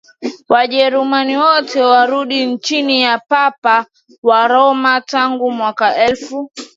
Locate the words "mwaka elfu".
5.51-6.51